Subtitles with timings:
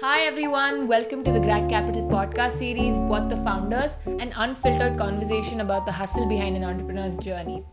[0.00, 5.60] Hi everyone, welcome to the Grad Capital podcast series, What the Founders, an unfiltered conversation
[5.60, 7.64] about the hustle behind an entrepreneur's journey.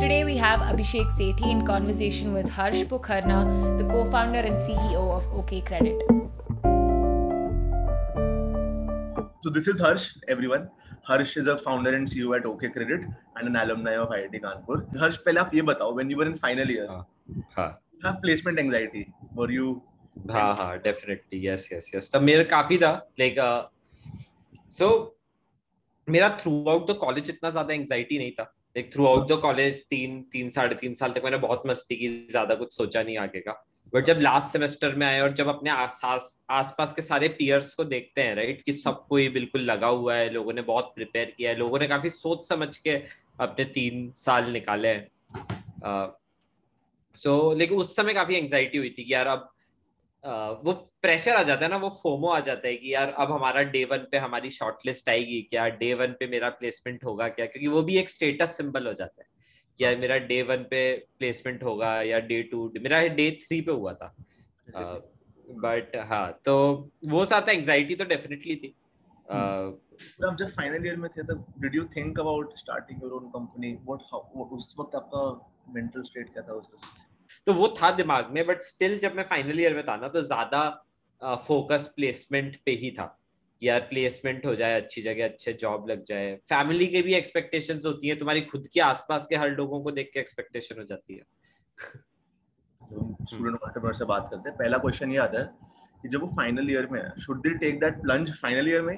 [0.00, 5.26] Today we have Abhishek Sethi in conversation with Harsh Pokharna, the co-founder and CEO of
[5.32, 6.02] OK Credit.
[9.40, 10.70] So this is Harsh, everyone.
[11.02, 13.00] Harsh is a founder and CEO at OK Credit
[13.36, 14.84] and an alumni of IIT Kanpur.
[14.98, 17.06] Harsh, पहले आप ये बताओ, when you were in final year, हाँ,
[17.56, 17.78] हाँ.
[17.98, 19.12] you have placement anxiety.
[19.34, 19.82] Were you
[20.15, 23.35] हाँ हाँ definitely yes yes yes तब मेरा काफ़ी था लाइक
[24.71, 24.89] सो
[26.07, 28.43] मेरा थ्रू आउट द कॉलेज इतना ज़्यादा एंजाइटी नहीं था.
[28.43, 32.07] Like throughout the college तीन तीन साढ़े तीन साल तक मैंने बहुत मस्ती की
[32.31, 33.51] ज़्यादा कुछ सोचा नहीं आगे का.
[33.93, 36.01] बट जब लास्ट सेमेस्टर में आए और जब अपने आस
[36.49, 40.29] आसपास के सारे पियर्स को देखते हैं राइट कि सब कोई बिल्कुल लगा हुआ है
[40.33, 42.95] लोगों ने बहुत प्रिपेयर किया है लोगों ने काफ़ी सोच समझ के
[43.39, 45.07] अपने तीन साल निकाले हैं.
[47.17, 49.49] सो लेकिन उस समय काफ़ी एंजाइटी हुई थी कि यार अब
[50.25, 53.61] वो प्रेशर आ जाता है ना वो फोमो आ जाता है कि यार अब हमारा
[53.71, 55.67] डे वन पे हमारी शॉर्टलिस्ट आएगी क्या?
[55.69, 57.45] डे वन पे मेरा प्लेसमेंट होगा क्या?
[57.45, 59.27] क्योंकि वो भी एक स्टेटस सिंबल हो जाता है
[59.79, 60.83] कि यार मेरा डे वन पे
[61.19, 64.15] प्लेसमेंट होगा या डे टू मेरा डे थ्री पे हुआ था।
[65.49, 66.55] बट uh, हाँ तो
[67.05, 68.75] वो साथ एंजाइटी तो डेफिनेटली थी।
[69.31, 73.73] uh, जब फाइनल ईयर में थे तब did you think about starting your own company
[73.73, 73.99] what
[74.51, 75.21] उस वक्त आपका
[75.73, 76.85] मेंटल स्टेट क्या था उस वक्त
[77.45, 80.21] तो वो था दिमाग में बट स्टिल जब मैं फाइनल ईयर में था ना तो
[80.21, 80.69] ज़्यादा
[81.21, 83.17] फोकस प्लेसमेंट पे ही था
[83.61, 88.07] यार प्लेसमेंट हो जाए, अच्छी जगह, अच्छे जॉब लग जाए। फैमिली के भी एक्सपेक्टेशन होती
[88.07, 91.23] है, तुम्हारी खुद के आसपास के हर लोगों को देख के एक्सपेक्टेशन हो जाती है।
[93.25, 95.45] स्टूडेंट एंटरप्रेन्योर से बात करते हैं। पहला क्वेश्चन ये आता है
[96.01, 98.97] कि जब वो फाइनल ईयर में है should they take that plunge final year में?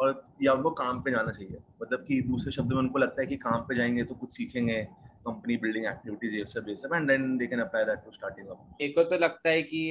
[0.00, 1.58] और या उनको काम पे जाना चाहिए?
[1.82, 4.86] मतलब कि दूसरे शब्द में उनको लगता है कि काम पे जाएँगे तो कुछ सीखेंगे
[5.28, 8.48] कंपनी बिल्डिंग एक्टिविटीज़ ये सब ये सब and then they can apply that to starting
[8.48, 9.82] up एक को तो लगता है कि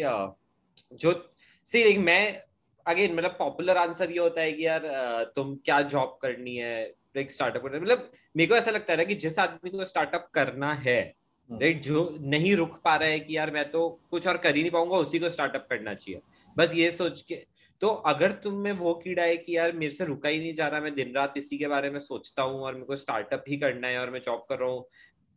[0.96, 1.14] जो
[1.68, 2.22] सी लाइक मैं
[2.86, 4.82] अगेन मतलब पॉपुलर आंसर ये होता है कि यार
[5.36, 6.76] तुम क्या जॉब करनी है
[7.16, 10.30] लाइक स्टार्टअप करना मतलब मेरे को ऐसा लगता है ना कि जिस आदमी को स्टार्टअप
[10.34, 11.00] करना है
[11.50, 14.56] राइट हम्म। जो नहीं रुक पा रहा है कि यार मैं तो कुछ और कर
[14.56, 16.22] ही नहीं पाऊँगा उसी को स्टार्टअप करना चाहिए।
[16.56, 17.36] बस ये सोच के
[17.81, 20.68] तो अगर तुम में वो कीड़ा है कि यार मेरे से रुका ही नहीं जा
[20.68, 23.58] रहा मैं दिन रात इसी के बारे में सोचता हूँ और मेरे को स्टार्टअप ही
[23.58, 24.86] करना है और मैं जॉब कर रहा हूँ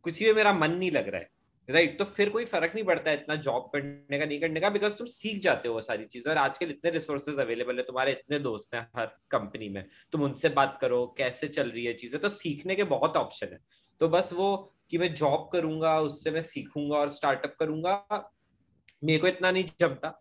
[0.05, 1.29] किसी में मेरा मन नहीं लग रहा है
[1.69, 1.97] राइट right?
[1.99, 4.95] तो फिर कोई फ़र्क नहीं पड़ता है इतना जॉब करने का नहीं करने का बिकॉज़
[4.95, 8.75] तुम सीख जाते हो सारी चीज़ें और आजकल इतने रिसोर्सेज अवेलेबल है तुम्हारे इतने दोस्त
[8.75, 12.75] हैं हर कंपनी में तुम उनसे बात करो कैसे चल रही है चीज़ें तो सीखने
[12.75, 13.59] के बहुत ऑप्शन है
[14.01, 14.51] तो बस वो
[14.91, 17.95] कि मैं जॉब करूँगा उससे मैं सीखूँगा और स्टार्टअप करूँगा
[19.01, 20.17] मेरे को इतना नहीं जमता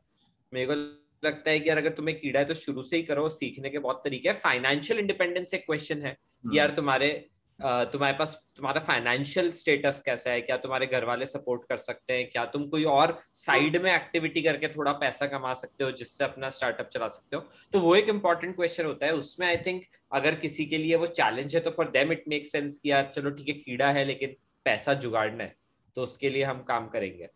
[0.52, 0.74] मेरे को
[1.22, 3.78] लगता है कि यार अगर तुम्हें कीड़ा है तो शुरू से ही करो सीखने के
[3.78, 6.16] बहुत तरीके हैं फाइनेंशियल इंडिपेंडेंस एक क्वेश्चन है
[6.54, 7.10] यार हम्म। तुम्हारे
[7.60, 10.40] तुम्हारे पास, तुम्हारा फाइनेंशियल स्टेटस कैसा है?
[10.40, 12.28] क्या तुम्हारे घर वाले सपोर्ट कर सकते हैं?
[12.30, 16.50] क्या तुम कोई और साइड में एक्टिविटी करके थोड़ा पैसा कमा सकते हो जिससे अपना
[16.50, 17.42] स्टार्टअप चला सकते हो?
[17.72, 19.82] तो वो एक इंपॉर्टेंट क्वेश्चन होता है। उसमें आई थिंक
[20.12, 23.12] अगर किसी के लिए वो चैलेंज है तो for them it make sense कि यार,
[23.14, 25.54] चलो ठीक है, कीड़ा है, लेकिन पैसा जुगाड़ना है
[25.96, 27.28] तो उसके लिए हम काम करेंगे।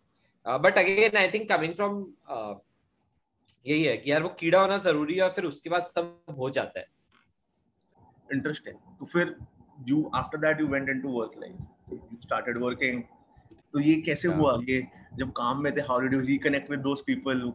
[0.46, 2.04] But again I think coming from
[3.66, 6.50] यही है कि यार, वो कीड़ा होना ज़रूरी है और फिर उसके बाद सब हो
[6.50, 6.86] जाता है।
[8.28, 9.36] इंटरेस्टिंग तो फिर
[9.86, 13.02] you after that you went into work life you started working
[13.74, 14.40] तो ये कैसे yeah.
[14.40, 17.52] हुआ ये जब काम में थे how did you reconnect with those people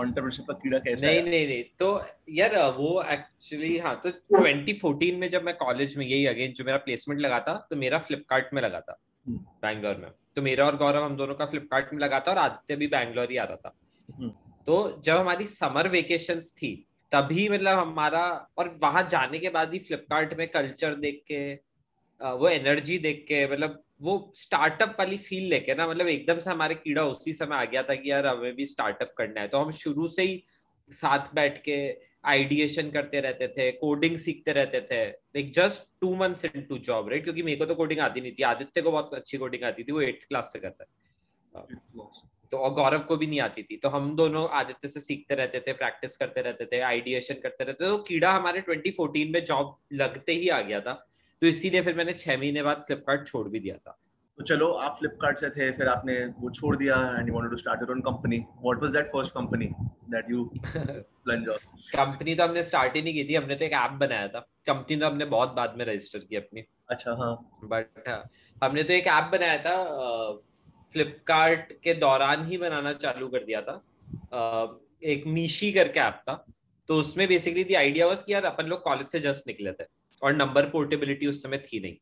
[0.00, 5.28] entrepreneurship का कीड़ा कैसे नहीं नहीं नहीं तो यार वो एक्चुअली हाँ तो 2014 में
[5.30, 8.62] जब मैं कॉलेज में यही अगेन जो मेरा प्लेसमेंट लगा था तो मेरा फ्लिपकार्ट में
[8.62, 8.98] लगा था
[9.28, 10.02] बैंगलोर hmm.
[10.02, 12.86] में तो मेरा और गौरव हम दोनों का फ्लिपकार्ट में लगा था और आदित्य भी
[12.86, 13.74] बैंगलोर ही आ रहा था
[14.20, 14.30] hmm.
[14.66, 18.24] तो जब हमारी समर वेकेशंस थी तभी मतलब हमारा,
[18.58, 21.52] और वहाँ जाने के बाद ही फ्लिपकार्ट में कल्चर देख के
[22.20, 26.74] वो एनर्जी देख के मतलब वो स्टार्टअप वाली फील लेके ना मतलब एकदम से हमारे
[26.74, 29.70] कीड़ा उसी समय आ गया था कि यार हमें भी स्टार्टअप करना है। तो हम
[29.72, 30.42] शुरू से ही
[30.90, 31.76] साथ बैठ के
[32.24, 37.24] आइडिएशन करते रहते थे कोडिंग सीखते रहते थे। Like just two months into job right
[37.24, 39.92] क्योंकि मेरे को तो कोडिंग आती नहीं थी। आदित्य को बहुत अच्छी कोडिंग आती थी,
[39.92, 40.88] वो एट्थ क्लास से करता है
[42.52, 45.60] तो और गौरव को भी नहीं आती थी। तो हम दोनों आदित्य से सीखते रहते
[45.60, 49.78] थे प्रैक्टिस करते रहते थे आइडिएशन करते रहते थे। तो कीड़ा हमारे 2014 में जॉब
[49.92, 50.92] लगते ही आ गया था।
[51.40, 53.98] तो इसीलिए फिर मैंने छह महीने बाद फ्लिपकार्ट छोड़ भी दिया था।
[54.38, 57.56] तो चलो आप फ्लिपकार्ट से थे फिर आपने वो छोड़ दिया and you wanted to
[57.56, 59.66] start your own company what was that first company
[60.10, 61.56] that you plunge on
[61.96, 64.96] company तो हमने स्टार्ट ही नहीं की थी हमने तो एक ऐप बनाया था। कंपनी
[64.96, 68.28] तो हमने बहुत बाद में रजिस्टर की अपनी। अच्छा हाँ। बट हाँ,
[68.64, 69.76] हमने तो एक ऐप बनाया था
[70.96, 73.74] फ्लिपकार्ट के दौरान ही बनाना चालू कर दिया था।
[75.04, 76.44] एक मीशी करके ऐप था।
[76.88, 79.84] तो उसमें बेसिकली दी आइडिया वाज कि यार अपन लोग कॉलेज से जस्ट निकले थे
[80.22, 81.96] और नंबर पोर्टेबिलिटी उस समय थी नहीं।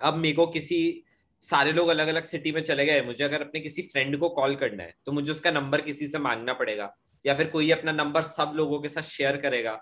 [0.00, 1.02] अब मेरे को किसी,
[1.42, 4.54] सारे लोग अलग अलग सिटी में चले गए। मुझे अगर अपने किसी फ्रेंड को कॉल
[4.56, 6.92] करना है तो मुझे उसका नंबर किसी से मांगना पड़ेगा
[7.24, 9.72] या फिर कोई अपना नंबर सब लोगों के साथ शेयर करेगा।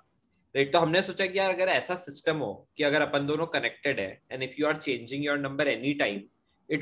[0.55, 4.01] राइट तो हमने सोचा कि यार अगर ऐसा सिस्टम हो कि अगर अपन दोनों कनेक्टेड
[4.01, 6.21] है and if you are changing your number any time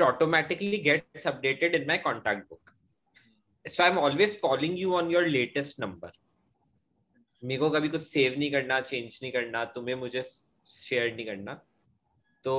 [0.03, 5.27] automatically gets updated in my contact book so I am always calling you on your
[5.27, 6.13] latest number
[7.43, 10.23] मेरे को कभी कुछ सेव नहीं करना चेंज नहीं करना, तुम्हें मुझे
[10.69, 11.55] शेयर नहीं करना।
[12.45, 12.53] तो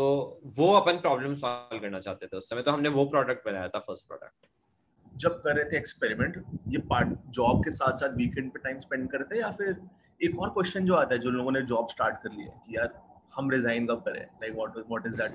[0.58, 3.80] वो अपन प्रॉब्लम सॉल्व करना चाहते थे उस समय। तो हमने वो प्रोडक्ट बनाया था
[3.80, 8.60] फ़र्स्ट प्रोडक्ट जब कर रहे थे एक्सपेरिमेंट ये पार्ट जॉब के साथ साथ वीकेंड पे
[8.60, 9.76] टाइम स्पेंड कर रहे थे या फिर
[10.22, 12.94] एक और क्वेश्चन जो आता है जो लोगों ने जॉब स्टार्ट कर लिया कि यार,
[13.36, 14.22] हम रिजाइन कब करें?
[14.22, 15.32] Like what what is that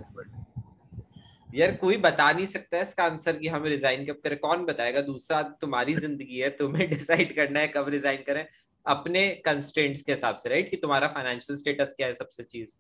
[1.55, 4.37] यार कोई बता नहीं सकता इसका आंसर कि हम रिजाइन कब करें?
[4.39, 5.01] कौन बताएगा?
[5.01, 8.47] दूसरा, तुम्हारी ज़िंदगी है, तुम्हें डिसाइड करना है कब रिजाइन करें।
[8.87, 12.77] अपने कंस्टेंट्स के हिसाब से राइट कि तुम्हारा फाइनेंशियल स्टेटस क्या है सबसे चीज़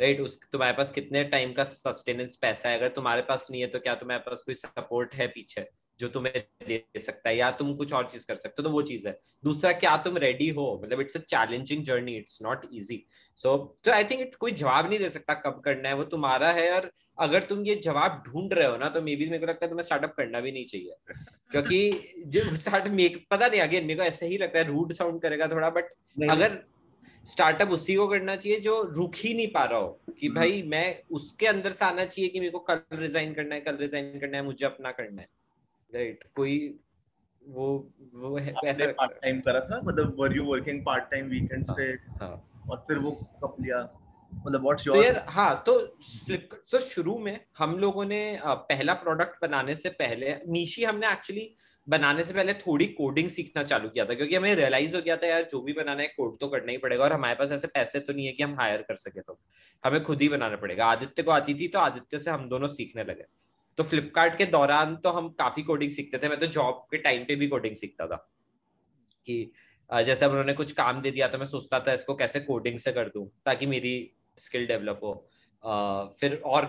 [0.00, 2.78] राइट उस, तुम्हारे पास कितने टाइम का सस्टेनेंस पैसा है?
[2.78, 5.83] अगर तुम्हारे पास नहीं है तो क्या तुम्हारे पास कोई सपोर्ट है पीछे?
[6.00, 6.34] जो तुम्हें
[6.68, 9.18] दे सकता है या तुम कुछ और चीज़ कर सकते हो तो वो चीज़ है।
[9.44, 10.80] दूसरा क्या तुम रेडी हो?
[10.84, 13.04] मतलब it's a challenging journey it's not easy
[13.38, 16.52] so तो आई थिंक इट्स कोई जवाब नहीं दे सकता कब करना है वो तुम्हारा
[16.52, 19.46] है और अगर तुम ये जवाब ढूंढ रहे हो ना तो मे बी मेरे को
[19.46, 20.94] लगता है तुम्हें स्टार्टअप करना भी नहीं चाहिए।
[21.50, 25.20] क्योंकि जब स्टार्ट मेक पता नहीं अगेन मेरे को ऐसे ही लगता है रूड साउंड
[25.22, 25.84] करेगा थोड़ा बट
[26.30, 26.62] अगर
[27.26, 30.62] स्टार्टअप उसी को करना चाहिए जो रुक ही नहीं पा रहा हो कि हम्म। भाई
[30.62, 34.18] मैं उसके अंदर से आना चाहिए कि मेरे को कल रिजाइन करना है कल रिजाइन
[34.20, 35.28] करना है मुझे अपना करना है।
[35.94, 36.56] राइट कोई
[37.42, 37.66] वो
[38.14, 39.80] वो ऐसा पार्ट टाइम करा था?
[39.84, 41.84] मतलब were you working part time weekends पे?
[42.20, 42.34] हाँ।
[42.70, 43.10] और फिर वो
[43.44, 43.82] कब लिया?
[44.46, 45.78] मतलब व्हाट्स योर तो यार हाँ तो
[46.24, 51.54] फ्लिप तो शुरू में हम लोगों ने पहला प्रोडक्ट बनाने से पहले नीशी हमने एक्चुअली
[51.86, 55.26] बनाने से पहले थोड़ी कोडिंग सीखना चालू किया था क्योंकि हमें रियलाइज़ हो गया था
[55.26, 58.00] यार जो भी बनाना है कोड तो करना ही पड़ेगा और हमारे पास ऐसे पैसे
[58.00, 59.38] तो नहीं है कि हम हायर कर सके तो।
[59.84, 63.04] हमें खुद ही बनाना पड़ेगा। आदित्य को आती थी तो आदित्य से हम दोनों सीखने
[63.04, 63.24] लगे।
[63.78, 67.24] तो फ्लिपकार्ट के दौरान तो हम काफ़ी कोडिंग सीखते थे। मैं तो जॉब के टाइम
[67.24, 68.16] पे भी कोडिंग सीखता था
[69.28, 69.50] कि
[69.90, 73.08] जैसे उन्होंने कुछ काम दे दिया तो मैं सोचता था इसको कैसे कोडिंग से कर
[73.08, 73.94] दूँ ताकि मेरी
[74.38, 75.12] स्किल डेवलप हो।
[76.20, 76.64] फिर और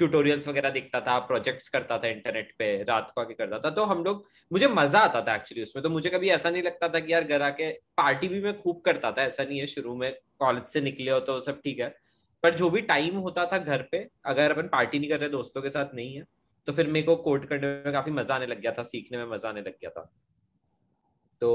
[0.00, 3.84] ट्यूटोरियल्स वगैरह देखता था प्रोजेक्ट्स करता था इंटरनेट पे, रात को आके करता था। तो
[3.84, 7.00] हम लोग, मुझे मज़ा आता था एक्चुअली उसमें। तो मुझे कभी ऐसा नहीं लगता था
[7.00, 10.12] कि यार घर आके पार्टी भी मैं खूब करता था, ऐसा नहीं है शुरू में
[10.38, 11.88] कॉलेज से निकले हो तो सब ठीक है।
[12.42, 15.62] पर जो भी टाइम होता था घर पे, अगर अपन पार्टी नहीं कर रहे, दोस्तों
[15.62, 16.24] के साथ नहीं है
[16.68, 19.26] तो फिर मेरे को कोड करने में काफ़ी मज़ा आने लग गया था सीखने में
[19.26, 20.10] मज़ा आने लग गया था।
[21.42, 21.50] तो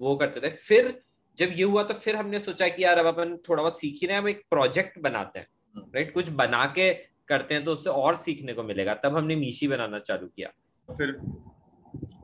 [0.00, 1.02] वो करते थे। फिर
[1.38, 4.06] जब ये हुआ तो फिर हमने सोचा कि यार अब अपन थोड़ा बहुत सीख ही
[4.06, 5.46] रहे हैं हम एक प्रोजेक्ट बनाते हैं।
[5.76, 6.92] Right hmm. कुछ बना के
[7.28, 10.48] करते हैं तो उससे और सीखने को मिलेगा। तब हमने मीशी बनाना चालू किया।
[10.88, 11.12] फिर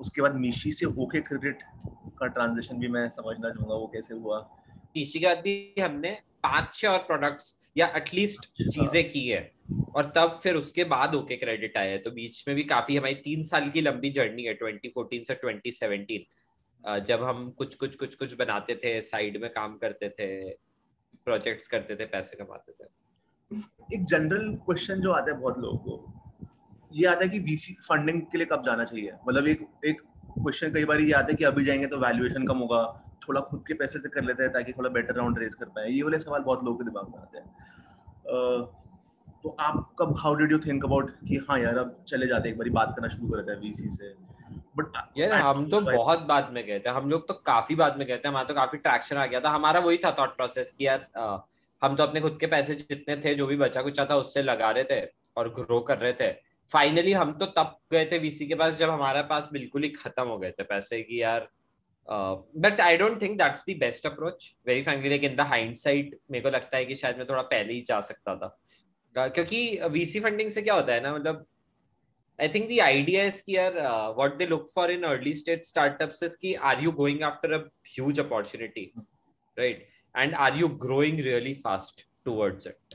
[0.00, 1.62] उसके बाद मीशी से ओके क्रेडिट
[2.18, 4.38] का ट्रांजेक्शन भी मैं समझना चाहूँगा वो कैसे हुआ?
[4.96, 6.10] मीशी के बाद भी हमने
[6.42, 9.50] पाँच छह और प्रोडक्ट्स या एटलीस्ट चीज़ें की है।
[9.94, 13.42] और तब फिर उसके बाद ओके क्रेडिट आया तो बीच में भी काफ़ी हमारी तीन
[13.42, 18.74] साल की लंबी जर्नी है 2014 से 2017 जब हम कुछ कुछ कुछ कुछ बनाते
[18.74, 20.28] थे साइड में काम करते थे
[21.24, 23.56] प्रोजेक्ट्स करते थे पैसे कमाते थे।
[23.94, 26.12] एक जनरल क्वेश्चन जो आता है बहुत लोगों को
[26.92, 29.12] ये आता है कि वीसी फंडिंग के लिए कब जाना चाहिए?
[29.28, 32.58] मतलब एक एक क्वेश्चन कई बार ये आता है कि अभी जाएँगे तो वैल्यूएशन कम
[32.58, 32.82] होगा।
[33.28, 35.90] थोड़ा खुद के पैसे से कर लेते हैं ताकि थोड़ा बेटर राउंड रेस कर पाए।
[35.90, 37.46] ये वाले सवाल बहुत लोगों के दिमाग में आते हैं।
[39.42, 42.58] तो आप कब how did you think about कि हाँ यार अब चले जाते एक
[42.58, 44.14] बार बात करना शुरू कर देते हैं वीसी से।
[44.78, 48.06] बट यार हम तो बहुत बाद में गए थे। हम लोग तो काफ़ी बाद में
[48.06, 50.86] गए थे। हमारा तो काफ़ी ट्रैक्शन आ गया था। हमारा वही था थॉट प्रोसेस कि
[50.86, 51.06] यार
[51.82, 54.70] हम तो अपने खुद के पैसे जितने थे जो भी बचा कुछ था उससे लगा
[54.70, 55.00] रहे थे
[55.36, 56.30] और ग्रो कर रहे थे।
[56.70, 60.26] फाइनली हम तो तब गए थे वीसी के पास जब हमारे पास बिल्कुल ही खत्म
[60.28, 61.48] हो गए थे पैसे की यार
[62.10, 66.42] but I don't think that's the best approach very frankly like in the hindsight मेरे
[66.42, 70.50] को लगता है कि शायद मैं थोड़ा पहले ही जा सकता था। क्योंकि वीसी फंडिंग
[70.50, 71.46] से क्या होता है ना मतलब
[72.40, 73.72] I think the idea is कि यार
[74.16, 77.58] what they look for in early stage startups is कि are you going after a
[77.86, 78.92] huge opportunity
[79.58, 82.94] right and are you growing really fast towards it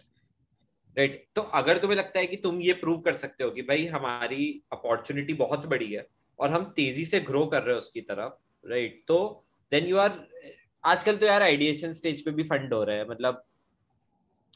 [0.98, 3.86] right तो अगर तुम्हें लगता है कि तुम ये प्रूव कर सकते हो कि भाई
[3.86, 6.08] हमारी अपॉर्चुनिटी बहुत बड़ी है
[6.40, 9.18] और हम तेज़ी से ग्रो कर रहे हो उसकी तरफ़ राइट तो
[9.72, 10.20] देन यू आर
[10.84, 13.44] आजकल तो यार आइडिएशन स्टेज पे भी फंड हो रहे हैं मतलब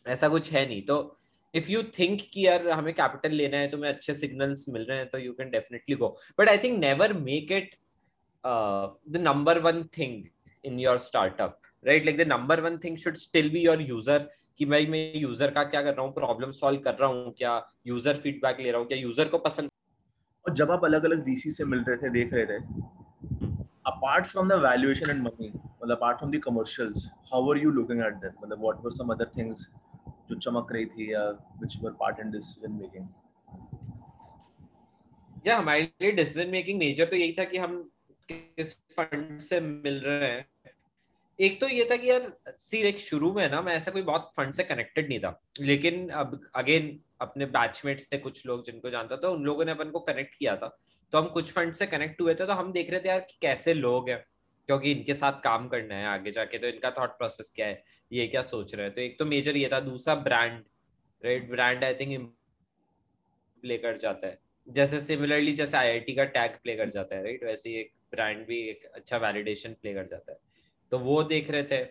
[0.07, 1.17] ऐसा कुछ है नहीं। तो
[1.53, 5.09] इफ़ यू थिंक कि यार हमें कैपिटल लेना है, तुम्हें अच्छे सिग्नल्स मिल रहे हैं
[5.09, 6.07] तो you can definitely go
[6.39, 7.75] but I think never make it
[8.43, 10.23] the number one thing
[10.63, 14.27] in your startup right like the number one thing should still be your user
[14.59, 17.61] कि भाई मैं यूज़र का क्या कर रहा हूँ प्रॉब्लम सॉल्व कर रहा हूँ, क्या
[17.87, 19.69] यूज़र फीडबैक ले रहा हूँ, क्या यूज़र को पसंद
[20.45, 22.59] और जब आप अलग अलग वीसी से मिल रहे थे, देख रहे थे
[23.85, 28.01] apart from the valuation and money well apart from the commercials how were you looking
[28.01, 29.65] at them मतलब what were some other things
[30.29, 31.23] जो चमक रही थी या
[31.61, 33.07] which were part in decision making
[35.47, 37.77] या हमारे लिए डिसीज़न मेकिंग मेजर तो यही था कि हम
[38.29, 40.45] किस फंड से मिल रहे हैं
[41.39, 44.31] एक तो ये था कि यार सी एक शुरू में ना मैं ऐसा कोई बहुत
[44.37, 49.17] फंड से कनेक्टेड नहीं था लेकिन अब अगेन अपने बैचमेट्स थे कुछ लोग जिनको जानता
[49.17, 50.75] था उन लोगों ने अपन को कनेक्ट किया था
[51.13, 53.37] तो हम कुछ फंड से कनेक्ट हुए थे तो हम देख रहे थे यार कि
[53.41, 54.23] कैसे लोग हैं,
[54.69, 58.27] क्योंकि इनके साथ काम करना है आगे जाके तो इनका थॉट प्रोसेस क्या है, ये
[58.27, 58.95] क्या सोच रहे हैं?
[58.95, 60.63] तो एक तो मेजर ये था, दूसरा brand
[61.21, 62.33] right brand I think
[63.63, 67.43] play कर जाता है। जैसे सिमिलरली जैसे आईआईटी का टैग प्ले कर जाता है राइट
[67.43, 70.37] वैसे एक ब्रांड भी एक अच्छा वैलिडेशन प्ले कर जाता है।
[70.91, 71.83] तो वो देख रहे थे।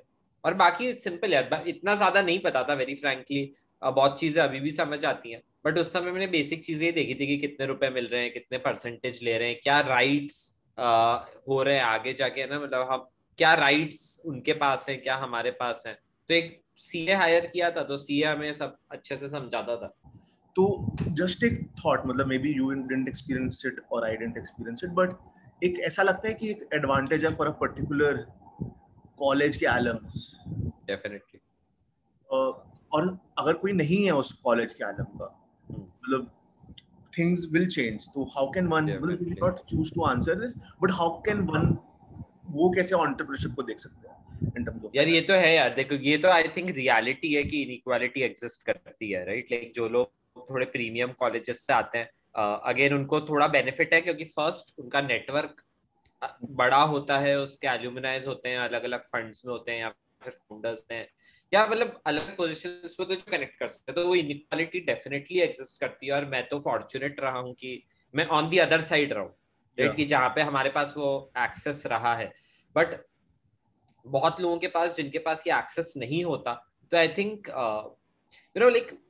[0.44, 3.44] और बाकी सिंपल यार इतना ज़्यादा नहीं पता था वेरी फ्रेंकली
[3.90, 7.14] बहुत चीज़ें अभी भी समझ आती हैं। बट उस समय मैंने बेसिक चीज़ें ही देखी
[7.14, 11.62] थी कि कितने रुपए मिल रहे हैं कितने परसेंटेज ले रहे हैं क्या राइट्स हो
[11.62, 12.60] रहे हैं आगे जाके है ना?
[12.60, 13.06] मतलब हम
[13.38, 15.94] क्या राइट्स उनके पास है क्या हमारे पास है?
[15.94, 19.86] तो एक सीए हायर किया था तो सीए हमें सब अच्छे से समझाता था।
[20.56, 24.90] तो जस्ट एक थॉट मतलब maybe you didn't experience it और I didn't experience it
[24.90, 28.16] but एक ऐसा लगता है कि एक एडवांटेज है फॉर अ पर्टिकुलर
[29.18, 30.30] कॉलेज के एलम्स
[30.86, 31.40] डेफिनेटली
[32.94, 35.28] और अगर कोई नहीं है उस कॉलेज के आलम का
[35.68, 35.80] hmm.
[35.80, 36.30] मतलब
[37.12, 38.06] things will change.
[38.14, 41.46] so how can one yeah, well, we not choose to answer this but how can
[41.56, 41.74] one
[42.54, 46.28] वो कैसे एंटरप्रेन्योरशिप को देख सकते हैं यार ये तो है यार देखो ये तो
[46.28, 50.10] आई थिंक रियलिटी है कि इनइक्वालिटी एग्जिस्ट करती है राइट लाइक जो लोग
[50.50, 52.08] थोड़े प्रीमियम कॉलेजेस से आते हैं
[52.70, 55.62] अगेन उनको थोड़ा बेनिफिट है क्योंकि फ़र्स्ट उनका नेटवर्क
[56.62, 59.88] बड़ा होता है उसके एल्यूमिनाइज होते हैं अलग अलग फंड्स में होते हैं या
[60.24, 61.06] फिर फाउंडर्स में
[61.54, 66.06] या मतलब अलग पोजिशन पे तो कनेक्ट कर सकते तो वो इनक्वालिटी डेफिनेटली एग्जिस्ट करती
[66.06, 67.82] है और मैं तो फॉर्चुनेट रहा हूँ कि
[68.14, 69.36] मैं ऑन दी अदर साइड रहा हूँ
[69.78, 72.32] राइट कि जहाँ पे हमारे पास वो एक्सेस रहा है।
[72.76, 73.04] बट
[74.06, 77.48] बहुत लोगों के पास जिनके पास ये एक्सेस नहीं होता तो I think
[78.56, 79.00] you know like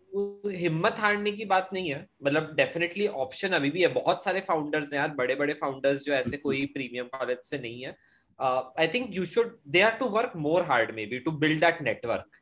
[0.47, 4.93] हिम्मत हारने की बात नहीं है। मतलब डेफिनेटली ऑप्शन अभी भी है। बहुत सारे फाउंडर्स
[4.93, 7.97] हैं यार बड़े बड़े फाउंडर्स जो ऐसे कोई प्रीमियम कॉलेज से नहीं है।
[8.39, 12.41] I think you should they are to work more hard maybe to build that network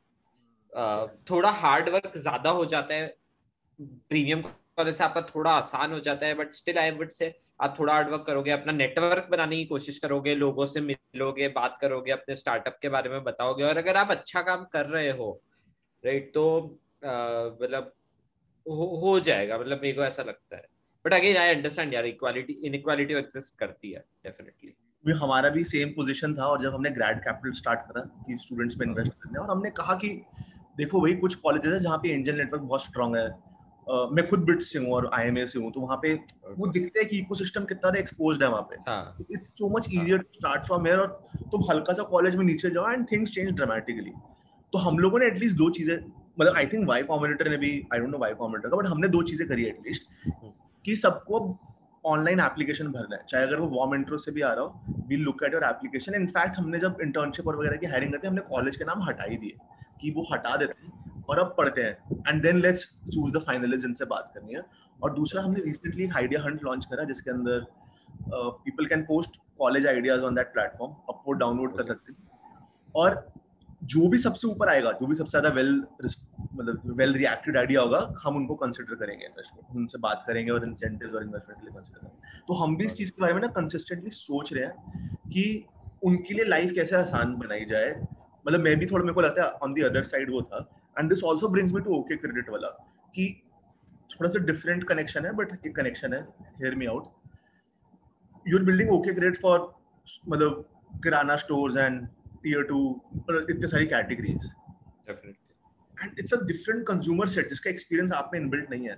[1.29, 3.07] थोड़ा हार्ड वर्क ज़्यादा हो जाता है।
[3.79, 7.75] प्रीमियम कॉलेज से आपका थोड़ा आसान हो जाता है but still I would say आप
[7.79, 12.11] थोड़ा हार्ड वर्क करोगे अपना नेटवर्क बनाने की कोशिश करोगे लोगों से मिलोगे बात करोगे
[12.11, 15.31] अपने स्टार्टअप के बारे में बताओगे। और अगर आप अच्छा काम कर रहे हो
[16.03, 16.45] राइट तो
[17.03, 17.93] मतलब
[18.65, 20.67] हो, हो जाएगा मतलब मेरे को ऐसा लगता है।
[21.05, 24.75] बट अगेन आई अंडरस्टैंड यार इक्वालिटी इनइक्वालिटी एग्जिस्ट करती है डेफिनेटली
[25.11, 28.85] हमारा भी सेम पोजीशन था और जब हमने ग्रेड कैपिटल स्टार्ट करा कि स्टूडेंट्स पे
[28.85, 30.09] इन्वेस्ट करने और हमने कहा कि
[30.77, 33.27] देखो भाई कुछ कॉलेजेस है जहाँ पे एंजल नेटवर्क बहुत स्ट्रांग है।
[33.87, 36.13] Uh, मैं खुद बिट से हूँ और आई से हूँ तो वहाँ पे
[36.57, 40.17] वो दिखते है कि इकोसिस्टम कितना ज़्यादा एक्सपोज्ड है वहाँ पे। It's so much easier
[40.17, 41.07] to start from here और
[41.51, 44.11] तुम हल्का सा कॉलेज में नीचे जाओ एंड थिंग्स चेंज ड्रामेटिकली
[44.73, 47.99] तो हम लोगों ने एटलीस्ट दो चीज़ें मतलब आई थिंक वाई कॉम्बिनेटर ने भी I
[47.99, 50.07] don't know Y Combinator का बट हमने दो चीज़ें करी एटलीस्ट
[50.85, 51.41] कि सबको
[52.05, 55.15] ऑनलाइन एप्लीकेशन भरना है। चाहे अगर वो वॉर्म इंट्रो से भी आ रहा हो we
[55.17, 58.41] look at your application in fact हमने जब इंटर्नशिप और वगैरह की हायरिंग करते हैं, हमने
[58.49, 59.57] कॉलेज के नाम हटा ही दिए
[60.01, 63.81] कि वो हटा देते हैं और अब पढ़ते हैं। And then let's choose the finalist
[63.81, 64.63] जिनसे बात करनी है।
[65.03, 67.65] और दूसरा, हमने रिसेंटली एक आइडिया हंट लॉन्च करा जिसके अंदर
[68.29, 72.29] people can post college ideas on that platform upload download कर सकते हैं।
[72.95, 73.15] और
[73.83, 75.71] जो भी सबसे ऊपर आएगा, जो भी सबसे ज़्यादा वेल
[76.53, 81.15] मतलब वेल रिएक्टेड आइडिया होगा, हम उनको कंसिडर करेंगे इन्वेस्टमेंट उनसे बात करेंगे और इंसेंटिव्स
[81.15, 83.47] और इन्वेस्टमेंट के लिए कंसिडर करेंगे। तो हम भी इस चीज़ के बारे में ना
[83.55, 85.65] कंसिस्टेंटली सोच रहे हैं कि
[86.03, 87.91] उनके लिए लाइफ कैसे आसान बनाई जाए।
[88.45, 91.09] मतलब मैं भी थोड़ा मेरे को लगता है ऑन दी अदर साइड वो था। And
[91.09, 93.43] this also brings me to okay credit वाला, कि
[94.11, 96.21] थोड़ा सा डिफरेंट कनेक्शन है बट एक कनेक्शन है।
[96.59, 97.11] Hear me out
[98.45, 99.71] you are building okay credit for
[100.27, 100.65] मतलब
[101.03, 102.07] kirana stores and
[102.43, 102.79] tier two
[103.49, 104.49] इतने सारी categories
[105.09, 108.97] and it's a different consumer set जिसका एक्सपीरियंस आप में इनबिल्ट नहीं है।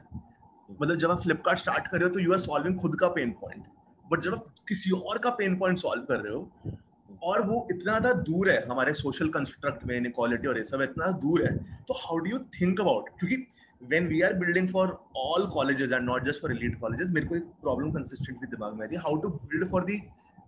[0.69, 3.31] मतलब जब आप फ्लिपकार्ट स्टार्ट कर रहे हो तो यू आर सॉल्विंग खुद का पेन
[3.41, 3.63] पॉइंट
[4.05, 6.77] बट जब आप किसी और का पेन पॉइंट सॉल्व कर रहे हो
[7.23, 11.11] और वो इतना ज़्यादा दूर है हमारे सोशल कंस्ट्रक्ट में इनक्वालिटी और ये सब इतना
[11.25, 11.55] दूर है
[11.87, 13.45] तो how do you think about क्योंकि
[13.81, 14.83] when we are building for
[15.21, 18.83] all colleges and not just for elite colleges मेरे को एक प्रॉब्लम कंसिस्टेंटली दिमाग में
[18.85, 19.97] आती है how to build for the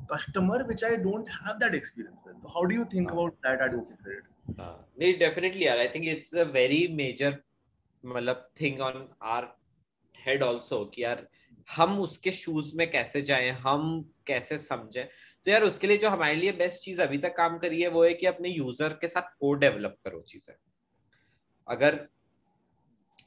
[0.08, 2.36] customer which I don't have that experience with.
[2.42, 4.24] So how do you think about that at Open Credit?
[4.60, 7.34] Uh, नहीं definitely यार I think it's a very major
[8.04, 9.48] मतलब thing on our
[10.26, 11.28] head also कि यार
[11.78, 13.88] हम उसके shoes में कैसे जाएँ हम
[14.28, 15.06] कैसे समझें
[15.46, 18.04] तो यार उसके लिए जो हमारे लिए बेस्ट चीज़ अभी तक काम करी है वो
[18.04, 20.54] है कि अपने यूज़र के साथ कोड डेवलप करो चीज़ें
[21.68, 22.08] अगर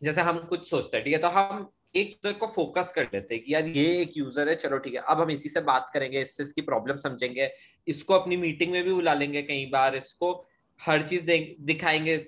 [0.03, 3.35] जैसे हम कुछ सोचते हैं ठीक है तो हम एक यूज़र को फोकस कर लेते
[3.35, 5.91] हैं कि यार ये एक यूज़र है चलो ठीक है अब हम इसी से बात
[5.95, 7.51] करेंगे इससे इसकी प्रॉब्लम समझेंगे
[7.87, 10.33] इसको अपनी मीटिंग में भी बुला लेंगे कई बार इसको
[10.81, 11.27] हर चीज़
[11.63, 12.19] दिखाएँगे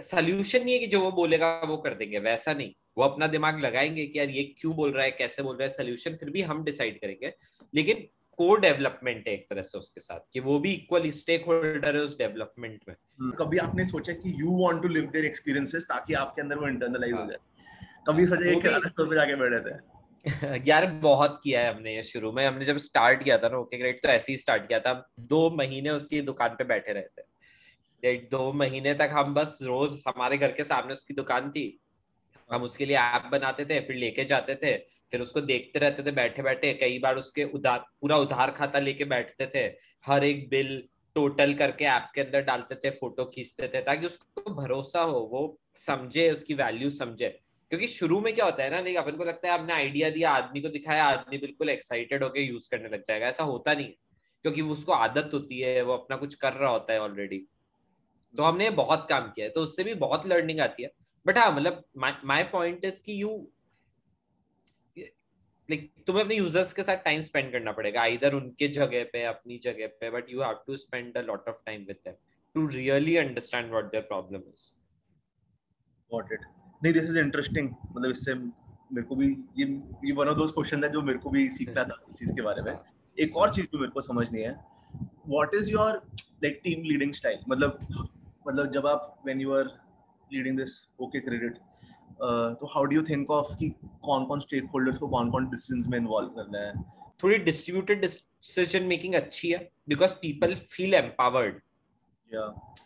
[0.00, 3.60] सोल्यूशन नहीं है कि जो वो बोलेगा वो कर देंगे वैसा नहीं। वो अपना दिमाग
[3.60, 6.42] लगाएँगे कि यार ये क्यों बोल रहा है कैसे बोल रहा है सोल्यूशन फिर भी
[6.42, 7.32] हम डिसाइड करेंगे।
[7.74, 8.06] लेकिन
[8.38, 12.02] को डेवलपमेंट है एक तरह से उसके साथ कि वो भी इक्वल स्टेक होल्डर है
[12.02, 12.94] उस डेवलपमेंट में।
[13.38, 17.12] कभी आपने सोचा कि you want to live their experiences ताकि आपके अंदर वो इंटरनलाइज
[17.12, 17.38] हो हाँ। जाए?
[18.08, 19.94] कभी सोचा कि किराना स्टोर पे जाके बैठे थे।
[20.68, 23.78] यार बहुत किया है हमने ये शुरू में। हमने जब स्टार्ट किया था ना ओके
[23.78, 27.22] ग्रेट तो ऐसे ही स्टार्ट किया था। दो महीने उसकी दुकान पे बैठे रहते
[28.30, 31.80] दो महीने तक हम बस रोज हमारे घर के सामने उसकी दुकान थी।
[32.52, 34.76] हम उसके लिए ऐप बनाते थे फिर लेके जाते थे
[35.10, 39.04] फिर उसको देखते रहते थे बैठे बैठे कई बार उसके उधार पूरा उधार खाता लेके
[39.04, 43.80] बैठते थे। हर एक बिल टोटल करके ऐप के अंदर डालते थे फ़ोटो खींचते थे
[43.80, 47.40] ताकि उसको भरोसा हो वो समझे उसकी वैल्यू समझे।
[47.74, 50.30] क्योंकि शुरू में क्या होता है ना नहीं अपन को लगता है आपने आइडिया दिया,
[50.32, 53.86] आदमी को दिखाया, आदमी बिल्कुल एक्साइटेड होकर यूज़ करने लग जाएगा। ऐसा होता नहीं
[54.44, 57.38] क्योंकि उसको आदत होती है, वो अपना कुछ कर रहा होता है ऑलरेडी
[58.34, 60.90] तो हमने बहुत काम किया है तो उससे भी बहुत लर्निंग आती है।
[61.26, 61.82] बट हाँ मतलब
[62.24, 63.36] माय पॉइंट इज़ कि यू
[65.68, 69.58] लाइक तुम्हें अपने यूज़र्स के साथ टाइम स्पेंड करना पड़ेगा इधर उनके जगह पे, अपनी
[69.58, 72.14] जगह पे but you have to spend a lot of time with them
[72.54, 74.70] to really understand what their problem is
[76.10, 76.46] got it
[76.84, 79.26] नहीं दिस इज़ इंटरेस्टिंग मतलब इससे मेरे को भी
[79.58, 79.64] ये
[80.04, 82.42] ये वन ऑफ़ दोस क्वेश्चन है जो मेरे को भी सीखना था इस चीज़ के
[82.42, 82.78] बारे में।
[83.18, 84.50] एक और चीज़ जो मेरे को समझनी है।
[85.28, 87.78] What is your like team leading style मतलब
[88.48, 89.64] मतलब जब आप when you are
[90.32, 91.58] leading this okay credit
[92.60, 95.86] तो how do you think of कि कौन कौन स्टेक होल्डर्स को कौन कौन डिसीजंस
[95.86, 96.72] में इन्वॉल्व करना है?
[97.22, 101.60] थोड़ी डिस्ट्रीब्यूटेड डिसीज़न मेकिंग अच्छी है बिकॉज़ पीपल फील एम्पावर्ड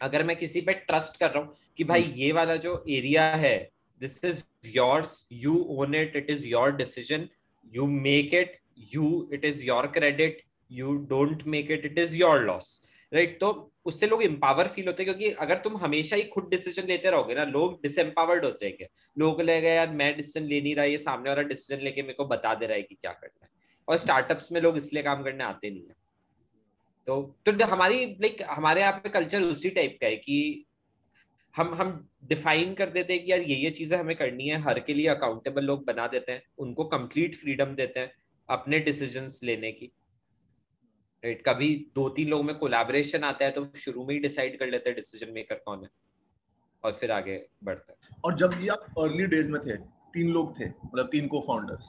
[0.03, 2.13] अगर मैं किसी पे ट्रस्ट कर रहा हूँ कि भाई hmm.
[2.13, 4.43] ये वाला जो एरिया है this is
[4.77, 7.29] yours you own it it is your decision
[7.75, 8.59] you make it
[8.95, 12.81] you it is your credit you don't make it it is your loss
[13.15, 13.41] right right?
[13.41, 17.11] तो उससे लोग एम्पावर फील होते हैं क्योंकि अगर तुम हमेशा ही खुद डिसीज़न लेते
[17.11, 18.89] रहोगे ना, लोग डिसएम्पावर्ड होते हैं
[19.19, 22.25] लोगों लगेगा, यार, मैं डिसीज़न ले नहीं रहा, ये सामने वाला डिसीज़न लेके मेरे को
[22.25, 23.51] बता दे रहा है कि क्या करना है.
[23.89, 25.95] और स्टार्टअप्स में लोग इसलिए काम करने आते नहीं है।
[27.07, 30.65] तो तो हमारी लाइक हमारे यहाँ पे कल्चर उसी टाइप का है कि
[31.59, 34.81] हम हम डिफाइन कर देते हैं कि यार ये ये चीज़ें हमें करनी है, हर
[34.81, 38.13] के लिए अकाउंटेबल लोग बना देते हैं, उनको कंप्लीट फ्रीडम देते हैं
[38.49, 39.93] अपने डिसीजंस लेने की।
[41.23, 44.67] राइट कभी दो तीन लोग में कोलैबोरेशन आता है तो शुरू में ही डिसाइड कर
[44.69, 45.91] लेते हैं डिसीज़न मेकर कौन है
[46.85, 50.59] और फिर आगे बढ़ते हैं। और जब ये आप अर्ली डेज़ में थे, तीन लोग
[50.61, 51.89] थे मतलब तीन को फाउंडर्स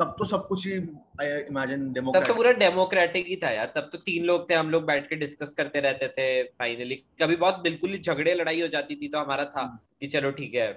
[0.00, 3.98] तब तो सब कुछ ही इमेजिन तब तो पूरा डेमोक्रेटिक ही था यार। तब तो
[3.98, 7.90] तीन लोग थे हम लोग बैठ के डिस्कस करते रहते थे फाइनली कभी बहुत बिल्कुल
[7.90, 10.68] ही झगड़े लड़ाई हो जाती थी तो हमारा था हम्म। कि चलो ठीक है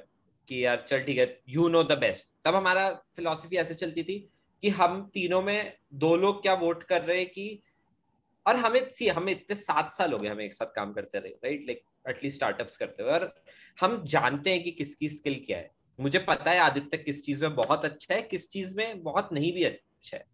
[0.47, 4.17] कि यार चल ठीक है यू नो द बेस्ट तब हमारा फिलोसफी ऐसे चलती थी
[4.63, 7.47] कि हम तीनों में दो लोग क्या वोट कर रहे हैं कि
[8.45, 11.31] और हमें सी हमें इतने सात साल हो गए हमें एक साथ काम करते रहे
[11.43, 13.33] राइट लाइक एटलीस्ट स्टार्टअप्स करते हुए। और
[13.81, 17.55] हम जानते हैं कि किसकी स्किल क्या है। मुझे पता है आदित्य किस चीज़ में
[17.55, 20.25] बहुत अच्छा है, किस चीज़ में बहुत नहीं भी अच्छा है।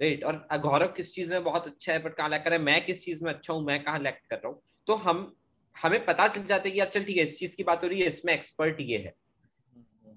[0.00, 2.64] राइट और गौरव किस चीज़ में बहुत अच्छा है बट कहाँ लैक कर रहा है?
[2.64, 4.62] मैं किस चीज़ में अच्छा हूँ, मैं कहाँ लैक कर रहा हूँ?
[4.86, 5.36] तो हम,
[5.82, 7.88] हमें पता चल जाता है कि यार चल ठीक है, इस चीज़ की बात हो
[7.88, 9.14] रही है, इसमें एक्सपर्ट ये है।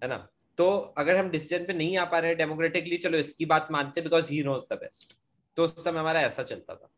[0.03, 0.27] है ना?
[0.57, 4.29] तो अगर हम डिसीज़न पे नहीं आ पा रहे डेमोक्रेटिकली चलो इसकी बात मानते because
[4.29, 5.17] he knows the best
[5.57, 6.89] तो उस समय हमारा ऐसा चलता था।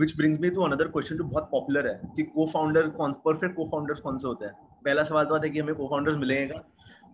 [0.00, 4.00] Which brings me to another question जो बहुत पॉपुलर है, कि को-फाउंडर कौन परफेक्ट को-फाउंडर्स
[4.00, 4.54] कौन से होते हैं?
[4.84, 6.54] पहला सवाल तो आता है कि हमें को-फाउंडर्स मिलेंगे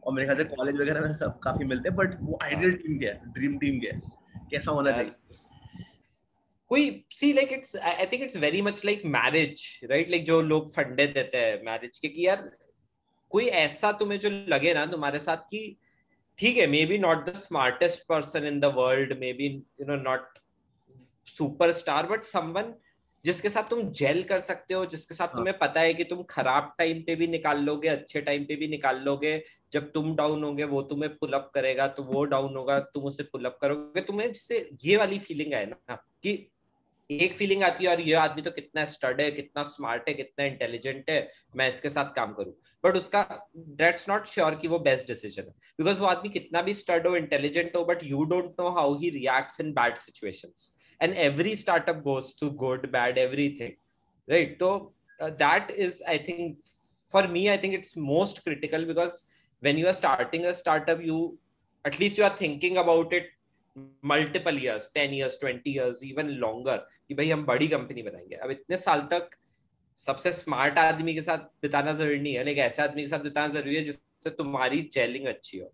[0.04, 2.98] और मेरे ख्याल से कॉलेज वगैरह में सब काफ़ी मिलते हैं बट वो आइडियल टीम
[2.98, 3.32] क्या है?
[3.32, 4.00] ड्रीम टीम क्या है?
[4.50, 5.12] कैसा होना चाहिए
[6.68, 10.72] कोई see like it's I think it's very much like marriage right like जो लोग
[10.74, 12.50] फंडे देते हैं मैरिज के, कि यार,
[13.30, 15.76] कोई ऐसा तुम्हें जो लगे ना तुम्हारे साथ कि
[16.38, 19.46] ठीक है maybe not the smartest person in the world maybe
[19.80, 20.38] you know not
[21.72, 22.74] superstar but someone
[23.24, 25.36] जिसके साथ तुम जेल कर सकते हो जिसके साथ हाँ.
[25.36, 28.68] तुम्हें पता है कि तुम खराब टाइम पे भी निकाल लोगे अच्छे टाइम पे भी
[28.68, 32.78] निकाल लोगे जब तुम डाउन होगे वो तुम्हें पुल अप करेगा तो वो डाउन होगा
[32.94, 36.50] तुम उसे पुल अप करोगे। तुम्हें जिससे ये वाली फीलिंग है ना कि
[37.10, 40.44] एक फीलिंग आती है और ये आदमी तो कितना स्टड है कितना स्मार्ट है कितना
[40.46, 42.52] इंटेलिजेंट है मैं इसके साथ काम करूँ।
[42.84, 43.22] बट उसका
[43.56, 47.16] डेट्स नॉट श्योर कि वो बेस्ट डिसीज़न है। बिकॉज़ वो आदमी कितना भी स्टड हो
[47.16, 52.02] इंटेलिजेंट हो but you don't know how he reacts in bad situations and every startup
[52.04, 53.72] goes to good bad everything
[54.28, 54.70] right तो
[55.20, 56.58] that is I think
[57.12, 59.22] for me I think it's most critical because
[59.62, 61.16] when you are starting a startup, you,
[61.84, 63.26] at least you are thinking about it
[64.10, 66.76] multiple years ten years twenty years even longer
[67.08, 69.28] कि भाई हम बड़ी company बनाएँगे। अब इतने साल तक
[69.98, 73.48] सबसे स्मार्ट आदमी के साथ बिताना ज़रूरी नहीं है। लेकिन ऐसे आदमी के साथ बिताना
[73.48, 75.72] ज़रूरी है जिससे तुम्हारी जेलिंग अच्छी हो।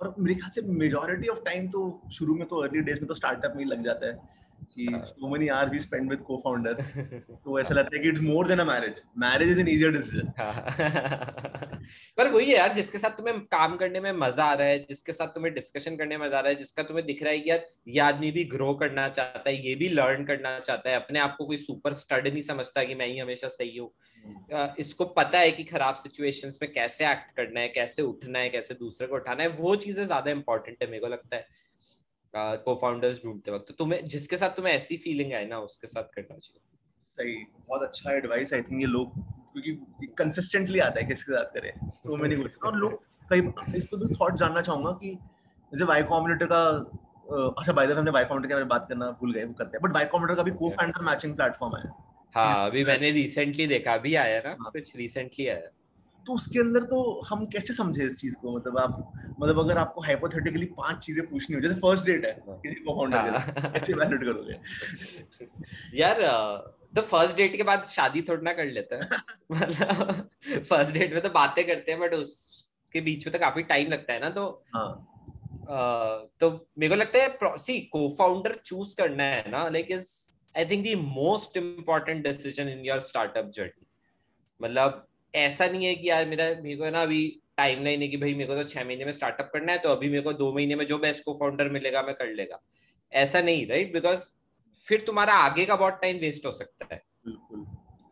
[0.00, 3.14] और मेरे ख्याल से मेजोरिटी ऑफ़ टाइम तो शुरू में तो अर्ली डेज़ में तो
[3.14, 4.43] स्टार्टअप में ही लग जाता है।
[4.74, 6.74] कि so many hours we spend with co-founder.
[7.44, 9.00] तो ऐसा लगता है कि it's more than a marriage.
[9.16, 10.32] Marriage is an easier decision.
[12.18, 15.12] पर वही है यार जिसके साथ तुम्हें काम करने में मज़ा आ रहा है जिसके
[15.12, 17.50] साथ तुम्हें डिस्कशन करने में मज़ा आ रहा है जिसका तुम्हें दिख रहा है कि
[17.50, 21.18] यार ये आदमी भी ग्रो करना चाहता है ये भी लर्न करना चाहता है अपने
[21.18, 23.90] आप को कोई सुपर स्टड नहीं समझता कि मैं ही हमेशा सही हूँ।
[24.24, 28.48] हम्म। इसको पता है कि खराब सिचुएशंस में कैसे एक्ट करना है कैसे उठना है
[28.50, 31.46] कैसे दूसरे को उठाना है वो चीज़ें ज़्यादा इंपॉर्टेंट है मेरे को लगता है।
[32.36, 36.04] को फाउंडर्स ढूंढते वक्त। तो तुम्हें जिसके साथ तुम्हें ऐसी फीलिंग आए ना उसके साथ
[36.14, 36.60] करना चाहिए।
[37.18, 37.34] सही
[37.68, 39.14] बहुत अच्छा एडवाइस आई थिंक ये लोग
[39.52, 43.40] क्योंकि कंसिस्टेंटली आता है किसके साथ करें। सो मेनी क्वेश्चन और लोग कई
[43.78, 45.14] इस तो भी थॉट जानना चाहूँगा कि
[45.72, 46.62] जैसे वाई कॉम्बिनेटर का
[47.50, 49.52] अच्छा बाय द वे हमने वाई कॉम्बिनेटर के बारे में बात करना भूल गए वो
[49.52, 51.92] करते हैं। बट वाई कॉम्बिनेटर का भी को फाउंडर मैचिंग प्लेटफॉर्म है
[52.34, 55.68] हाँ अभी मैंने रिसेंटली देखा अभी आया ना हाँ। कुछ रिसेंटली आया।
[56.26, 60.00] तो उसके अंदर तो हम कैसे समझे इस चीज़ को मतलब आप मतलब अगर आपको
[60.00, 63.92] हाइपोथेटिकली पाँच चीज़ें पूछनी हो जैसे फ़र्स्ट डेट है हाँ। किसी को फाउंडर हाँ। कैसे
[63.92, 66.22] इवैल्यूएट करोगे यार
[66.96, 69.08] तो फ़र्स्ट डेट के बाद शादी थोड़ा ना कर लेते हैं
[69.52, 70.28] मतलब
[70.68, 74.12] फ़र्स्ट डेट में तो बातें करते हैं बट उसके बीच में तो काफ़ी टाइम लगता
[74.12, 75.10] है ना तो हाँ.
[75.64, 80.08] Uh, तो मेरे को लगता है सी को फाउंडर चूज़ करना है ना like is
[80.54, 83.86] I think the most important decision in your startup journey
[84.60, 87.22] मतलब ऐसा नहीं है कि यार मेरा मेरे को ना अभी
[87.56, 89.88] टाइम लाइन है कि भाई मेरे को तो छह महीने में स्टार्टअप करना है तो
[89.88, 92.60] अभी मेरे को दो महीने में जो बेस्ट को फाउंडर मिलेगा मैं कर लेगा।
[93.12, 94.30] ऐसा नहीं राइट बिकॉज़
[94.86, 97.02] फिर तुम्हारा आगे का बहुत टाइम वेस्ट हो सकता है।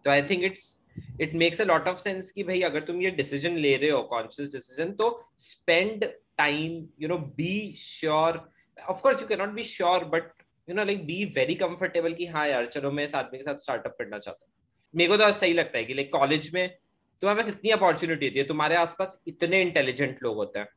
[0.04, 0.80] तो I think it's
[1.20, 4.02] it makes a lot of sense कि भाई अगर तुम ये डिसीज़न ले रहे हो
[4.02, 5.08] कॉन्शियस डिसीज़न तो
[5.38, 6.04] spend
[6.38, 8.40] time you know be sure
[8.78, 10.32] of course you can not be sure but
[10.68, 13.56] you know like be very comfortable कि हाँ यार चलो मैं इस आदमी के साथ
[13.56, 14.52] स्टार्टअप करना चाहता हूँ।
[14.94, 16.76] मेरे को तो सही लगता है कि लाइक कॉलेज में
[17.22, 20.68] तुम्हारे पास इतनी अपॉर्चुनिटी होती है, तुम्हारे आसपास इतने इंटेलिजेंट लोग होते हैं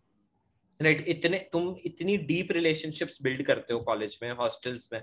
[0.80, 1.10] राइट right?
[1.10, 5.02] इतने, तुम इतनी डीप रिलेशनशिप्स बिल्ड करते हो कॉलेज में हॉस्टल्स में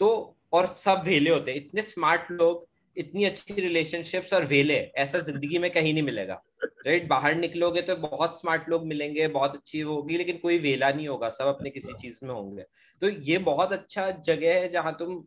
[0.00, 5.18] तो और सब वेले होते हैं। इतने स्मार्ट लोग, इतनी अच्छी रिलेशनशिप्स और वेले, ऐसा
[5.18, 6.42] ज़िंदगी में कहीं नहीं मिलेगा
[6.86, 11.08] राइट बाहर निकलोगे तो बहुत स्मार्ट लोग मिलेंगे, बहुत अच्छी होगी, लेकिन कोई वेला नहीं
[11.08, 12.64] होगा, सब अपने किसी चीज़ में होंगे।
[13.02, 15.22] तो ये बहुत अच्छा जगह है जहाँ तुम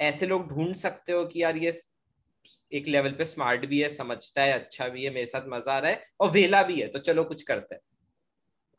[0.00, 1.72] ऐसे लोग ढूंढ सकते हो कि यार ये
[2.72, 5.78] एक लेवल पे स्मार्ट भी है, समझता है अच्छा भी है, मेरे साथ मज़ा आ
[5.78, 7.80] रहा है और वेला भी है तो चलो कुछ करते हैं।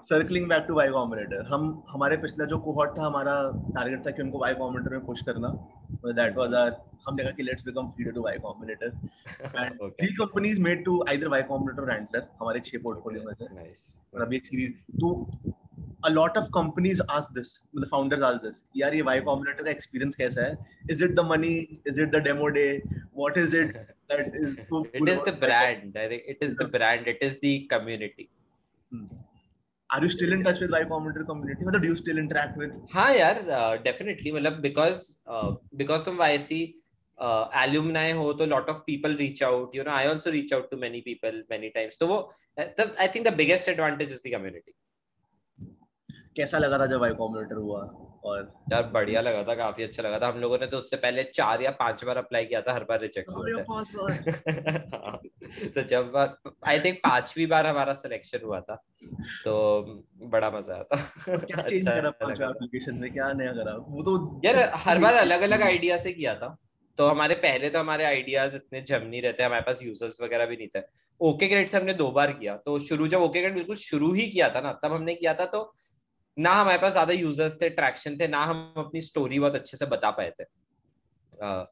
[0.06, 3.34] Circling back to Y Combinator हम हमारे पिछला जो कोहट था हमारा
[3.76, 5.50] टारगेट था कि उनको वाई कॉम्बिनेटर में पुश करना।
[6.06, 6.76] दैट वाज आवर
[7.08, 8.88] हम देखा कि let's become feeder to Y Combinator
[9.56, 13.46] and three companies made to either Y Combinator enter हमारे छह पोर्टफोलियो में से।
[14.13, 15.12] और अभी एक सीरीज़ तो
[16.06, 19.72] a lot of companies ask this मतलब फाउंडर्स आस्क दिस यार ये वाई कॉम्बिनेटर का
[19.72, 20.58] एक्सपीरियंस कैसा है?
[20.91, 21.56] Is it the money
[21.88, 23.78] is it the demo day what is it
[24.12, 28.30] that is it is the brand it is the brand it is the community
[29.93, 32.71] are you still in touch with y combinator community मतलब do you still interact with
[32.93, 36.17] हाँ यार definitely मतलब because uh, because तुम
[37.21, 40.69] uh, alumni हो तो lot of people reach out you know I also reach out
[40.71, 44.74] to many people many times तो वो I think the biggest advantage is the community
[46.38, 50.20] कैसा लगा था जब आई कॉम्बिनेटर हुआ और यार बढ़िया लगा था काफ़ी अच्छा लगा
[50.20, 52.84] था। हम लोगों ने तो उससे पहले चार या पाँच बार अप्लाई किया था हर
[52.84, 55.20] बार रिजेक्ट हुआ था
[55.76, 56.18] तो जब
[56.68, 58.76] आई थिंक पांचवी बार हमारा सिलेक्शन हुआ था
[59.44, 59.54] तो
[60.28, 63.12] बड़ा मज़ा आया था। क्या चेंज करा पाँच एप्लीकेशन में?
[63.14, 63.74] क्या नया करा?
[63.90, 66.56] वो तो यार हर बार अलग अलग आइडिया से किया था।
[66.98, 70.56] तो हमारे पहले तो हमारे आइडियाज़ इतने जम नहीं रहते हमारे पास यूज़र्स वगैरह भी
[70.58, 70.82] नहीं थे।
[71.22, 74.28] ओके ग्रेड से हमने दो बार किया तो शुरू जब ओके ग्रेड बिल्कुल शुरू ही
[74.28, 75.62] किया था ना तब हमने किया था तो
[76.38, 79.86] ना हमारे पास ज़्यादा यूज़र्स थे ट्रैक्शन थे ना हम अपनी स्टोरी बहुत अच्छे से
[79.86, 81.65] बता पाए थे। uh,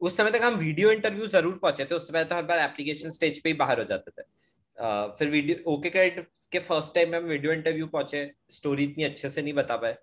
[0.00, 3.10] उस समय तक हम वीडियो इंटरव्यू ज़रूर पहुँचे थे उस समय तो हर बार एप्लीकेशन
[3.10, 7.10] स्टेज पे ही बाहर हो जाते थे। uh, फिर वीडियो ओके क्रेडिट के फ़र्स्ट टाइम
[7.10, 9.96] में हम वीडियो इंटरव्यू पहुँचे स्टोरी इतनी अच्छे से नहीं बता पाए।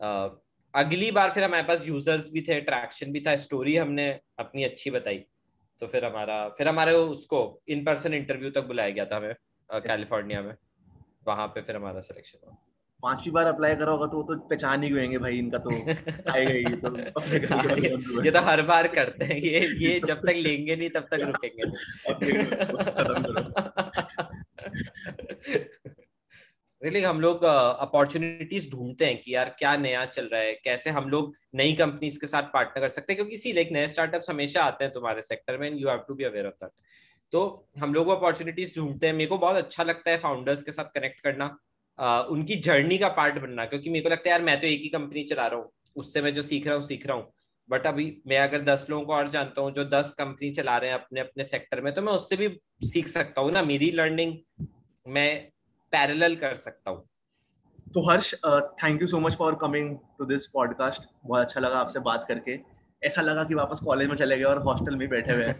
[0.00, 0.28] uh,
[0.74, 4.90] अगली बार फिर हमारे पास यूज़र्स भी थे ट्रैक्शन भी था स्टोरी हमने अपनी अच्छी
[4.90, 5.24] बताई।
[5.82, 9.34] तो फिर हमारा फिर हमारे उसको इन पर्सन इंटरव्यू तक बुलाया गया था हमें
[9.70, 10.54] कैलिफ़ोर्निया में।
[11.26, 12.56] वहाँ पे फिर हमारा सिलेक्शन हुआ।
[13.02, 15.70] पांचवी बार अप्लाई करा होगा तो वो तो पहचान ही होंगे भाई इनका तो
[16.32, 16.96] आएगा ही तो
[17.76, 21.20] ये, ये तो हर बार करते हैं ये ये जब तक लेंगे नहीं तब तक
[21.20, 21.64] रुकेंगे
[26.82, 30.90] रियली हम लोग अपॉर्चुनिटीज़ uh, ढूंढते हैं कि यार क्या नया चल रहा है कैसे
[30.90, 34.30] हम लोग नई कंपनीज़ के साथ पार्टनर कर सकते हैं क्योंकि सी लाइक नए स्टार्टअप्स
[34.30, 36.70] हमेशा आते हैं तुम्हारे सेक्टर में you have to be aware of that
[37.32, 40.84] तो हम लोग अपॉर्चुनिटीज़ ढूंढते हैं मेरे को बहुत अच्छा लगता है फाउंडर्स के साथ
[40.84, 41.58] कनेक्ट करना।
[41.98, 44.88] उनकी जर्नी का पार्ट बनना क्योंकि मेरे को लगता है यार मैं तो एक ही
[44.88, 47.32] कंपनी चला रहा हूँ उससे मैं जो सीख रहा हूँ सीख रहा हूँ।
[47.68, 50.90] बट अभी मैं अगर दस लोगों को और जानता हूँ जो दस कंपनी चला रहे
[50.90, 52.48] हैं अपने अपने सेक्टर में तो मैं उससे भी
[52.86, 54.34] सीख सकता हूँ ना। मेरी लर्निंग
[55.06, 55.28] मैं
[55.92, 57.04] पैरेलल कर सकता हूँ।
[57.94, 58.34] तो Harsh
[58.82, 62.58] thank you so much for coming to this podcast बहुत अच्छा लगा आपसे बात करके।
[63.02, 65.52] ऐसा लगा कि वापस कॉलेज में चले गए और हॉस्टल में बैठे हुए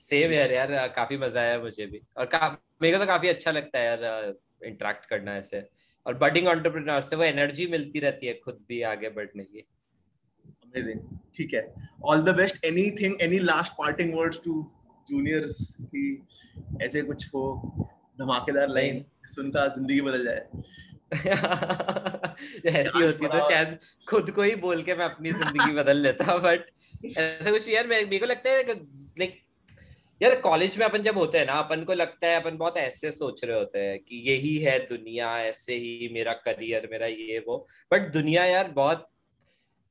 [0.00, 2.28] सेम यार यार काफ़ी मज़ा आया मुझे भी। और
[2.82, 5.62] मेरे को तो काफ़ी अच्छा लगता है यार इंटरेक्ट करना ऐसे।
[6.06, 9.66] और बडिंग एंटरप्रेन्योर से वो एनर्जी मिलती रहती है खुद भी आगे बढ़ने की।
[10.64, 11.00] अमेजिंग
[11.36, 11.66] ठीक है।
[12.04, 14.62] All the best anything any last parting words to
[15.10, 16.06] juniors की
[16.82, 17.42] ऐसे कुछ हो
[18.20, 20.46] धमाकेदार लाइन सुनता ज़िंदगी बदल जाए।
[22.66, 26.64] ऐसी होती तो शायद खुद को ही बोल के मैं अपनी ज़िंदगी बदल लेता बट
[27.06, 29.40] ऐसा कुछ यार मेरे को लगता है लाइक
[30.20, 33.10] यार कॉलेज में अपन जब होते हैं ना, अपन को लगता है, अपन बहुत ऐसे
[33.12, 37.66] सोच रहे होते हैं कि यही है दुनिया, ऐसे ही मेरा करियर मेरा ये, वो।
[37.92, 39.06] बट दुनिया यार बहुत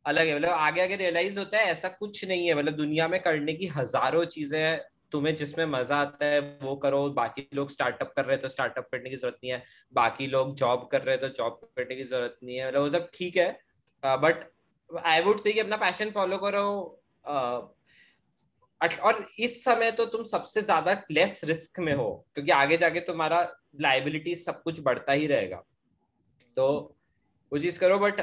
[0.06, 3.22] अलग है। मतलब आगे आगे रियलाइज़ होता है, ऐसा कुछ नहीं है। मतलब दुनिया में
[3.22, 4.80] करने की हज़ारों चीज़ें हैं
[5.12, 8.88] तुम्हें, जिसमें मज़ा आता है, वो करो। बाकी लोग स्टार्टअप कर रहे हैं तो स्टार्टअप
[8.92, 12.04] करने की ज़रूरत नहीं है। बाकी लोग जॉब कर रहे हैं तो जॉब करने की
[12.04, 13.52] ज़रूरत नहीं है। मतलब वो सब ठीक है।
[14.04, 14.44] बट
[15.06, 16.66] आई वुड से अपना पैशन फॉलो करो।
[18.82, 23.42] और इस समय तो तुम सबसे ज़्यादा लेस रिस्क में हो क्योंकि आगे जाके तुम्हारा
[23.82, 25.62] लाइबिलिटी सब कुछ बढ़ता ही रहेगा।
[26.58, 26.68] तो
[27.52, 28.22] वो चीज़ करो बट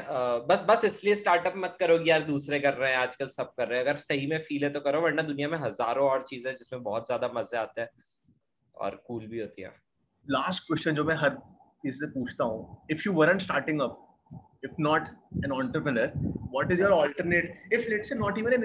[0.49, 3.67] बस बस इसलिए स्टार्टअप मत करो कि यार दूसरे कर रहे हैं आजकल सब कर
[3.67, 6.51] रहे हैं। अगर सही में फील है तो करो वरना दुनिया में हज़ारों और चीज़ें
[6.51, 7.89] जिसमें बहुत ज़्यादा मज़े आते हैं
[8.75, 9.73] और कूल भी होती है।
[10.25, 13.99] लास्ट क्वेश्चन जो मैं हर किसी से पूछता हूँ if you weren't starting up
[14.65, 15.07] if not
[15.45, 16.03] an entrepreneur
[16.51, 18.63] what is your alternate if let's say not even an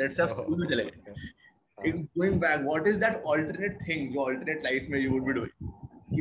[0.00, 4.64] let's say school में चले गए going back what is that alternate thing जो alternate
[4.68, 5.54] life में you would be doing?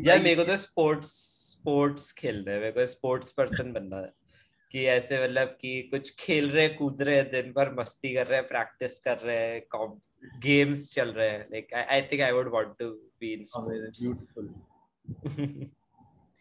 [0.08, 1.10] यार मेरे को तो sports
[1.52, 4.12] sports खेल रहे मेरे को स्पोर्ट्स पर्सन बनना है।
[4.72, 8.48] कि ऐसे मतलब कि कुछ खेल रहे कूद रहे दिन भर मस्ती कर रहे हैं
[8.48, 9.62] प्रैक्टिस कर रहे हैं
[10.44, 12.90] गेम्स चल रहे हैं। Like I think I would want to
[13.22, 14.48] be in beautiful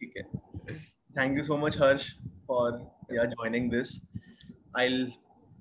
[0.00, 0.22] ठीक है।
[1.18, 2.10] Thank you so much Harsh
[2.48, 2.80] for
[3.12, 3.88] या joining this
[4.80, 5.00] i'll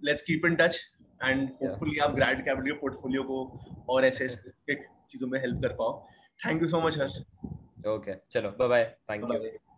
[0.07, 0.77] let's keep in touch.
[1.23, 3.43] And hopefully आप ग्रैड कैपिटल पोर्टफोलियो को
[3.89, 5.99] और ऐसे चीज़ों में हेल्प कर पाओ।
[6.39, 7.19] Thank you so much Harsh
[7.89, 9.72] okay चलो बाय बाय थैंक यू